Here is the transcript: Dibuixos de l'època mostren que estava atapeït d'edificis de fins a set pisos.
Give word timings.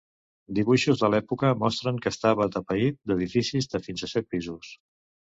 Dibuixos 0.59 1.01
de 1.01 1.09
l'època 1.13 1.51
mostren 1.63 1.99
que 2.05 2.11
estava 2.13 2.43
atapeït 2.47 2.97
d'edificis 3.11 3.69
de 3.75 3.83
fins 3.89 4.07
a 4.07 4.09
set 4.15 4.29
pisos. 4.37 4.73